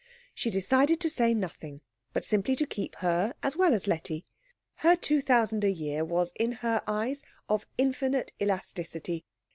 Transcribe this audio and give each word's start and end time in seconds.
She 0.33 0.49
decided 0.49 0.99
to 1.01 1.11
say 1.11 1.31
nothing, 1.35 1.81
but 2.11 2.25
simply 2.25 2.55
to 2.55 2.65
keep 2.65 2.95
her 3.05 3.35
as 3.43 3.55
well 3.55 3.71
as 3.71 3.85
Letty. 3.85 4.25
Her 4.77 4.95
two 4.95 5.21
thousand 5.21 5.63
a 5.63 5.69
year 5.69 6.03
was 6.03 6.33
in 6.37 6.53
her 6.65 6.81
eyes 6.87 7.23
of 7.47 7.67
infinite 7.77 8.31
elasticity. 8.41 9.25